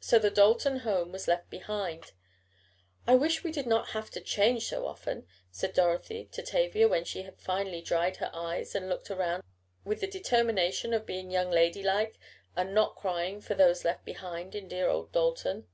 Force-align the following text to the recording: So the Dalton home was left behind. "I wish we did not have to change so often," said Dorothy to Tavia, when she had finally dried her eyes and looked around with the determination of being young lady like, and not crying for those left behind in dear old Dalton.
So 0.00 0.18
the 0.18 0.30
Dalton 0.30 0.78
home 0.78 1.12
was 1.12 1.28
left 1.28 1.50
behind. 1.50 2.12
"I 3.06 3.14
wish 3.14 3.44
we 3.44 3.52
did 3.52 3.66
not 3.66 3.88
have 3.88 4.08
to 4.12 4.20
change 4.22 4.66
so 4.66 4.86
often," 4.86 5.26
said 5.50 5.74
Dorothy 5.74 6.24
to 6.32 6.40
Tavia, 6.42 6.88
when 6.88 7.04
she 7.04 7.24
had 7.24 7.36
finally 7.38 7.82
dried 7.82 8.16
her 8.16 8.30
eyes 8.32 8.74
and 8.74 8.88
looked 8.88 9.10
around 9.10 9.42
with 9.84 10.00
the 10.00 10.06
determination 10.06 10.94
of 10.94 11.04
being 11.04 11.30
young 11.30 11.50
lady 11.50 11.82
like, 11.82 12.18
and 12.56 12.74
not 12.74 12.96
crying 12.96 13.42
for 13.42 13.52
those 13.54 13.84
left 13.84 14.06
behind 14.06 14.54
in 14.54 14.66
dear 14.66 14.88
old 14.88 15.12
Dalton. 15.12 15.66